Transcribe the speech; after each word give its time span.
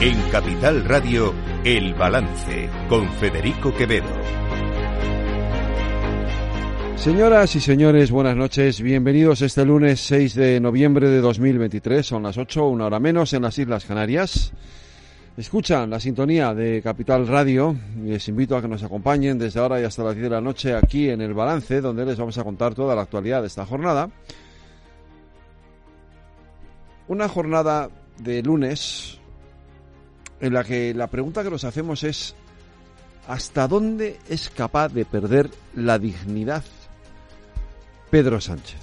En 0.00 0.16
Capital 0.30 0.84
Radio, 0.84 1.34
El 1.64 1.92
Balance, 1.92 2.70
con 2.88 3.10
Federico 3.14 3.74
Quevedo. 3.74 4.06
Señoras 6.94 7.56
y 7.56 7.60
señores, 7.60 8.12
buenas 8.12 8.36
noches. 8.36 8.80
Bienvenidos 8.80 9.42
este 9.42 9.64
lunes 9.64 9.98
6 10.02 10.36
de 10.36 10.60
noviembre 10.60 11.08
de 11.08 11.20
2023. 11.20 12.06
Son 12.06 12.22
las 12.22 12.38
8, 12.38 12.68
una 12.68 12.86
hora 12.86 13.00
menos 13.00 13.32
en 13.32 13.42
las 13.42 13.58
Islas 13.58 13.86
Canarias. 13.86 14.52
Escuchan 15.36 15.90
la 15.90 15.98
sintonía 15.98 16.54
de 16.54 16.80
Capital 16.80 17.26
Radio 17.26 17.74
les 18.00 18.28
invito 18.28 18.56
a 18.56 18.62
que 18.62 18.68
nos 18.68 18.84
acompañen 18.84 19.36
desde 19.36 19.58
ahora 19.58 19.80
y 19.80 19.84
hasta 19.84 20.04
las 20.04 20.14
10 20.14 20.22
de 20.22 20.30
la 20.30 20.40
noche 20.40 20.76
aquí 20.76 21.10
en 21.10 21.22
El 21.22 21.34
Balance, 21.34 21.80
donde 21.80 22.06
les 22.06 22.16
vamos 22.16 22.38
a 22.38 22.44
contar 22.44 22.72
toda 22.72 22.94
la 22.94 23.02
actualidad 23.02 23.40
de 23.40 23.48
esta 23.48 23.66
jornada. 23.66 24.08
Una 27.08 27.28
jornada 27.28 27.90
de 28.20 28.44
lunes 28.44 29.18
en 30.40 30.52
la 30.52 30.64
que 30.64 30.94
la 30.94 31.08
pregunta 31.08 31.42
que 31.42 31.50
nos 31.50 31.64
hacemos 31.64 32.04
es 32.04 32.34
¿hasta 33.26 33.68
dónde 33.68 34.18
es 34.28 34.50
capaz 34.50 34.88
de 34.88 35.04
perder 35.04 35.50
la 35.74 35.98
dignidad 35.98 36.64
Pedro 38.10 38.40
Sánchez? 38.40 38.80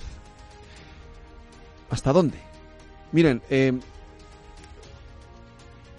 ¿Hasta 1.89 2.11
dónde? 2.11 2.37
Miren, 3.11 3.41
eh, 3.49 3.73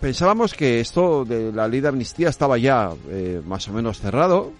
pensábamos 0.00 0.54
que 0.54 0.80
esto 0.80 1.24
de 1.24 1.52
la 1.52 1.66
ley 1.66 1.80
de 1.80 1.88
amnistía 1.88 2.28
estaba 2.28 2.58
ya 2.58 2.92
eh, 3.08 3.40
más 3.44 3.66
o 3.68 3.72
menos 3.72 4.00
cerrado. 4.00 4.52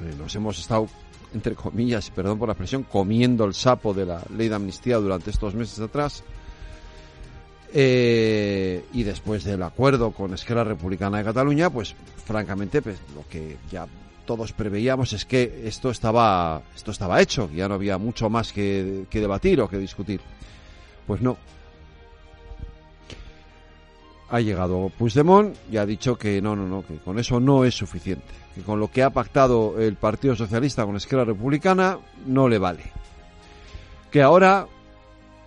Eh, 0.00 0.14
nos 0.18 0.34
hemos 0.34 0.58
estado, 0.58 0.86
entre 1.34 1.54
comillas, 1.54 2.10
perdón 2.10 2.38
por 2.38 2.48
la 2.48 2.52
expresión, 2.52 2.82
comiendo 2.84 3.44
el 3.44 3.54
sapo 3.54 3.94
de 3.94 4.06
la 4.06 4.22
ley 4.36 4.48
de 4.48 4.54
amnistía 4.54 4.98
durante 4.98 5.30
estos 5.30 5.54
meses 5.54 5.80
atrás. 5.80 6.22
Eh, 7.74 8.61
y 8.92 9.02
después 9.02 9.44
del 9.44 9.62
acuerdo 9.62 10.10
con 10.10 10.34
Esquerra 10.34 10.64
Republicana 10.64 11.18
de 11.18 11.24
Cataluña, 11.24 11.70
pues 11.70 11.94
francamente, 12.24 12.82
pues, 12.82 12.98
lo 13.14 13.26
que 13.28 13.56
ya 13.70 13.86
todos 14.26 14.52
preveíamos 14.52 15.12
es 15.12 15.24
que 15.24 15.62
esto 15.64 15.90
estaba, 15.90 16.62
esto 16.74 16.90
estaba 16.90 17.20
hecho, 17.20 17.50
ya 17.54 17.68
no 17.68 17.74
había 17.74 17.98
mucho 17.98 18.30
más 18.30 18.52
que, 18.52 19.06
que 19.10 19.20
debatir 19.20 19.60
o 19.60 19.68
que 19.68 19.78
discutir. 19.78 20.20
Pues 21.06 21.20
no, 21.20 21.36
ha 24.32 24.40
llegado 24.40 24.90
Puigdemont 24.96 25.54
y 25.70 25.76
ha 25.76 25.84
dicho 25.84 26.16
que 26.16 26.40
no, 26.40 26.56
no, 26.56 26.66
no, 26.66 26.86
que 26.86 26.96
con 26.96 27.18
eso 27.18 27.38
no 27.38 27.66
es 27.66 27.74
suficiente, 27.74 28.24
que 28.54 28.62
con 28.62 28.80
lo 28.80 28.90
que 28.90 29.02
ha 29.02 29.10
pactado 29.10 29.78
el 29.78 29.96
Partido 29.96 30.34
Socialista 30.34 30.86
con 30.86 30.96
Esquerra 30.96 31.26
Republicana 31.26 31.98
no 32.24 32.48
le 32.48 32.56
vale. 32.56 32.84
Que 34.10 34.22
ahora 34.22 34.66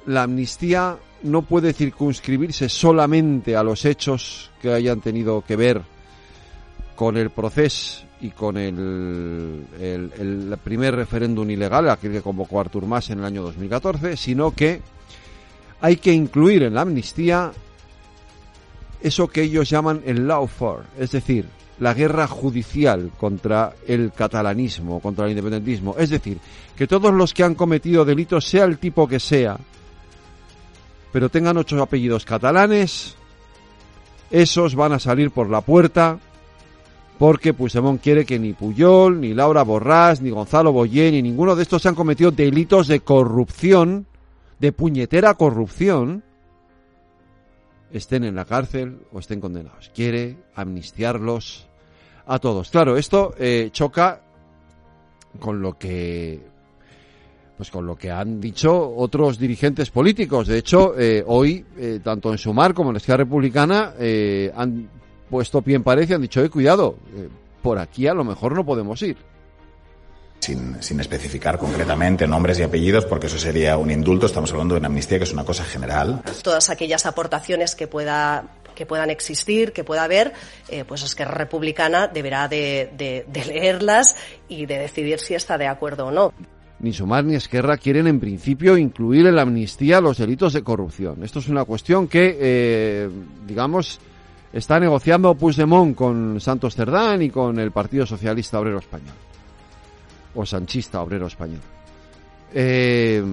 la 0.05 0.23
amnistía 0.23 0.97
no 1.25 1.41
puede 1.41 1.73
circunscribirse 1.73 2.69
solamente 2.69 3.55
a 3.55 3.63
los 3.63 3.83
hechos 3.85 4.51
que 4.61 4.71
hayan 4.71 5.01
tenido 5.01 5.41
que 5.41 5.55
ver 5.55 5.81
con 6.95 7.17
el 7.17 7.29
proceso 7.31 8.05
y 8.21 8.29
con 8.29 8.57
el, 8.57 9.65
primer 10.63 10.95
referéndum 10.95 11.49
ilegal, 11.49 11.89
aquel 11.89 12.13
que 12.13 12.21
convocó 12.21 12.59
Artur 12.59 12.85
Mas 12.85 13.09
en 13.09 13.19
el 13.19 13.25
año 13.25 13.41
2014, 13.43 14.15
sino 14.15 14.51
que 14.51 14.81
hay 15.81 15.97
que 15.97 16.13
incluir 16.13 16.63
en 16.63 16.73
la 16.75 16.81
amnistía 16.81 17.51
eso 19.01 19.27
que 19.27 19.43
ellos 19.43 19.69
llaman 19.69 20.01
el 20.05 20.27
lawfare, 20.27 20.83
es 20.97 21.11
decir, 21.11 21.45
la 21.79 21.93
guerra 21.93 22.27
judicial 22.27 23.11
contra 23.17 23.73
el 23.85 24.13
catalanismo, 24.13 24.99
contra 25.01 25.25
el 25.25 25.31
independentismo. 25.31 25.95
Es 25.97 26.09
decir, 26.09 26.39
que 26.75 26.87
todos 26.87 27.13
los 27.13 27.33
que 27.33 27.43
han 27.43 27.55
cometido 27.55 28.05
delitos, 28.05 28.45
sea 28.45 28.63
el 28.63 28.77
tipo 28.77 29.07
que 29.07 29.19
sea, 29.19 29.59
pero 31.15 31.29
tengan 31.29 31.55
ocho 31.55 31.81
apellidos 31.81 32.25
catalanes, 32.25 33.15
esos 34.31 34.75
van 34.75 34.91
a 34.91 34.99
salir 34.99 35.31
por 35.31 35.49
la 35.49 35.61
puerta 35.61 36.19
porque 37.17 37.53
Puigdemont 37.53 38.01
quiere 38.01 38.25
que 38.25 38.37
ni 38.37 38.51
Puyol, 38.51 39.21
ni 39.21 39.33
Laura 39.33 39.63
Borrás, 39.63 40.19
ni 40.19 40.29
Gonzalo 40.29 40.73
Boyé, 40.73 41.11
ni 41.11 41.21
ninguno 41.21 41.55
de 41.55 41.63
estos 41.63 41.85
han 41.85 41.95
cometido 41.95 42.31
delitos 42.31 42.89
de 42.89 42.99
corrupción, 42.99 44.07
de 44.59 44.73
puñetera 44.73 45.35
corrupción, 45.35 46.21
estén 47.93 48.25
en 48.25 48.35
la 48.35 48.43
cárcel 48.43 48.99
o 49.13 49.19
estén 49.19 49.39
condenados. 49.39 49.89
Quiere 49.95 50.35
amnistiarlos 50.53 51.65
a 52.25 52.39
todos. 52.39 52.69
Claro, 52.71 52.97
esto 52.97 53.33
eh, 53.39 53.69
choca 53.71 54.21
con 55.39 55.61
lo 55.61 55.77
que 55.77 56.54
pues 57.57 57.71
con 57.71 57.85
lo 57.85 57.95
que 57.95 58.11
han 58.11 58.41
dicho 58.41 58.95
otros 58.95 59.39
dirigentes 59.39 59.89
políticos. 59.89 60.47
De 60.47 60.57
hecho, 60.57 60.97
eh, 60.99 61.23
hoy, 61.25 61.65
eh, 61.77 61.99
tanto 62.03 62.31
en 62.31 62.37
Sumar 62.37 62.73
como 62.73 62.89
en 62.89 62.95
la 62.95 62.97
Esquerra 62.97 63.19
Republicana, 63.19 63.93
eh, 63.97 64.51
han 64.55 64.89
puesto 65.29 65.61
pie 65.61 65.75
en 65.75 65.83
pared 65.83 66.07
y 66.09 66.13
han 66.13 66.21
dicho, 66.21 66.43
eh, 66.43 66.49
cuidado, 66.49 66.97
eh, 67.15 67.29
por 67.61 67.79
aquí 67.79 68.07
a 68.07 68.13
lo 68.13 68.23
mejor 68.23 68.53
no 68.53 68.65
podemos 68.65 69.01
ir. 69.01 69.17
Sin, 70.39 70.81
sin, 70.83 70.99
especificar 70.99 71.57
concretamente 71.57 72.27
nombres 72.27 72.59
y 72.59 72.63
apellidos, 72.63 73.05
porque 73.05 73.27
eso 73.27 73.39
sería 73.39 73.77
un 73.77 73.89
indulto. 73.89 74.27
Estamos 74.27 74.51
hablando 74.51 74.75
de 74.75 74.79
una 74.79 74.87
amnistía 74.87 75.17
que 75.17 75.23
es 75.23 75.33
una 75.33 75.43
cosa 75.43 75.63
general. 75.63 76.21
Todas 76.43 76.69
aquellas 76.69 77.07
aportaciones 77.07 77.73
que 77.73 77.87
pueda 77.87 78.43
que 78.75 78.85
puedan 78.85 79.09
existir, 79.09 79.71
que 79.71 79.85
pueda 79.85 80.03
haber, 80.03 80.33
eh, 80.67 80.83
pues 80.83 81.01
es 81.01 81.15
que 81.15 81.23
Republicana 81.23 82.07
deberá 82.07 82.49
de, 82.49 82.91
de, 82.97 83.25
de, 83.25 83.45
leerlas 83.45 84.17
y 84.49 84.65
de 84.65 84.77
decidir 84.77 85.19
si 85.19 85.33
está 85.33 85.57
de 85.57 85.65
acuerdo 85.65 86.07
o 86.07 86.11
no. 86.11 86.33
Ni 86.85 86.93
Sumar 86.93 87.25
ni 87.25 87.33
Esquerra 87.33 87.77
quieren 87.77 88.05
en 88.05 88.19
principio 88.19 88.77
incluir 88.77 89.25
en 89.25 89.35
la 89.35 89.41
amnistía 89.41 89.99
los 89.99 90.19
delitos 90.19 90.53
de 90.53 90.61
corrupción. 90.61 91.23
Esto 91.23 91.39
es 91.39 91.49
una 91.49 91.65
cuestión 91.65 92.07
que, 92.07 92.37
eh, 92.39 93.09
digamos, 93.47 93.99
está 94.53 94.79
negociando 94.79 95.33
Puigdemont 95.33 95.95
con 95.95 96.39
Santos 96.39 96.75
Cerdán 96.75 97.23
y 97.23 97.31
con 97.31 97.57
el 97.57 97.71
Partido 97.71 98.05
Socialista 98.05 98.59
Obrero 98.59 98.77
Español 98.77 99.15
o 100.35 100.45
sanchista 100.45 101.01
obrero 101.01 101.25
español. 101.25 101.61
Eh, 102.53 103.23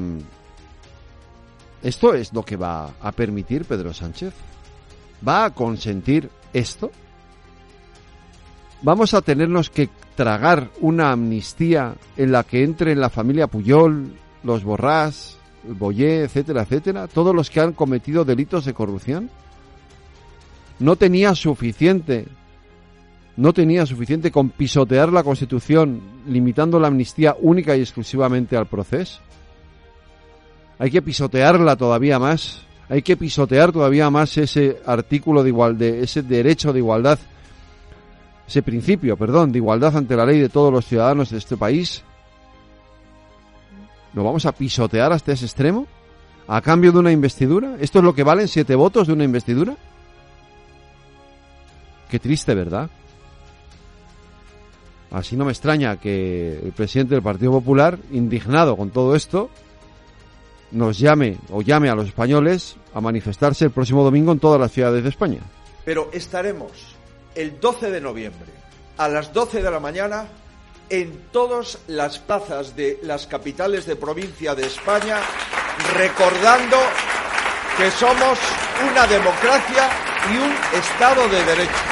¿Esto 1.82 2.14
es 2.14 2.32
lo 2.32 2.42
que 2.42 2.56
va 2.56 2.90
a 3.00 3.12
permitir 3.12 3.64
Pedro 3.64 3.92
Sánchez? 3.92 4.32
¿Va 5.26 5.44
a 5.44 5.50
consentir 5.50 6.30
esto? 6.54 6.90
¿Vamos 8.82 9.15
a 9.15 9.22
tenernos 9.22 9.70
que 9.70 9.88
tragar 10.16 10.70
una 10.81 11.12
amnistía 11.12 11.94
en 12.16 12.32
la 12.32 12.43
que 12.43 12.65
entre 12.65 12.91
en 12.91 13.00
la 13.00 13.10
familia 13.10 13.47
Puyol, 13.47 14.12
los 14.43 14.65
Borrás, 14.65 15.38
Boyé, 15.62 16.22
etcétera, 16.22 16.62
etcétera? 16.62 17.06
¿Todos 17.06 17.32
los 17.32 17.48
que 17.48 17.60
han 17.60 17.75
cometido 17.75 18.25
delitos 18.25 18.65
de 18.65 18.75
corrupción? 18.75 19.31
¿No 20.81 20.97
tenía 20.97 21.34
suficiente 21.37 22.26
no 23.34 23.54
tenía 23.54 23.87
suficiente 23.87 24.31
con 24.31 24.50
pisotear 24.50 25.10
la 25.10 25.22
Constitución, 25.22 26.03
limitando 26.26 26.78
la 26.78 26.88
amnistía 26.88 27.34
única 27.41 27.76
y 27.76 27.81
exclusivamente 27.81 28.56
al 28.56 28.66
proceso? 28.66 29.20
Hay 30.78 30.91
que 30.91 31.00
pisotearla 31.00 31.76
todavía 31.76 32.19
más. 32.19 32.62
Hay 32.88 33.00
que 33.00 33.16
pisotear 33.16 33.72
todavía 33.72 34.10
más 34.10 34.37
ese 34.37 34.78
artículo 34.84 35.43
de 35.43 35.49
igualdad, 35.49 35.88
ese 35.88 36.22
derecho 36.22 36.72
de 36.72 36.81
igualdad, 36.81 37.19
ese 38.52 38.62
principio, 38.62 39.16
perdón, 39.16 39.50
de 39.50 39.58
igualdad 39.58 39.96
ante 39.96 40.14
la 40.14 40.26
ley 40.26 40.38
de 40.38 40.50
todos 40.50 40.70
los 40.70 40.84
ciudadanos 40.84 41.30
de 41.30 41.38
este 41.38 41.56
país. 41.56 42.04
¿Lo 44.12 44.22
vamos 44.22 44.44
a 44.44 44.52
pisotear 44.52 45.10
hasta 45.10 45.32
ese 45.32 45.46
extremo? 45.46 45.86
¿A 46.46 46.60
cambio 46.60 46.92
de 46.92 46.98
una 46.98 47.12
investidura? 47.12 47.76
¿Esto 47.80 48.00
es 48.00 48.04
lo 48.04 48.14
que 48.14 48.24
valen 48.24 48.48
siete 48.48 48.74
votos 48.74 49.06
de 49.06 49.14
una 49.14 49.25
investidura? 49.25 49.75
Qué 52.10 52.19
triste, 52.19 52.54
¿verdad? 52.54 52.90
Así 55.10 55.34
no 55.34 55.46
me 55.46 55.52
extraña 55.52 55.96
que 55.96 56.60
el 56.62 56.72
presidente 56.72 57.14
del 57.14 57.22
Partido 57.22 57.52
Popular, 57.52 57.98
indignado 58.10 58.76
con 58.76 58.90
todo 58.90 59.16
esto, 59.16 59.48
nos 60.72 60.98
llame 60.98 61.38
o 61.50 61.62
llame 61.62 61.88
a 61.88 61.94
los 61.94 62.06
españoles 62.06 62.76
a 62.93 63.00
manifestarse 63.00 63.64
el 63.64 63.70
próximo 63.70 64.05
domingo 64.05 64.31
en 64.31 64.40
todas 64.40 64.60
las 64.60 64.72
ciudades 64.72 65.02
de 65.02 65.08
España. 65.08 65.40
Pero 65.87 66.10
estaremos 66.12 67.00
el 67.34 67.61
12 67.61 67.90
de 67.90 68.00
noviembre 68.00 68.50
a 68.99 69.08
las 69.08 69.32
12 69.32 69.62
de 69.62 69.70
la 69.70 69.81
mañana 69.81 70.29
en 70.88 71.29
todas 71.32 71.79
las 71.87 72.19
plazas 72.19 72.76
de 72.76 72.99
las 73.02 73.26
capitales 73.26 73.87
de 73.87 73.96
provincia 73.96 74.55
de 74.55 74.67
España 74.67 75.19
recordando 75.94 76.76
que 77.76 77.90
somos 77.90 78.38
una 78.90 79.06
democracia 79.06 79.88
y 80.31 80.37
un 80.37 80.52
Estado 80.79 81.29
de 81.29 81.44
Derecho. 81.44 81.92